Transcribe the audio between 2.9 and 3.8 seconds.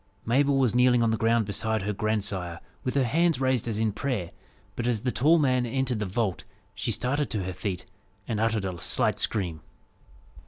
her hands raised as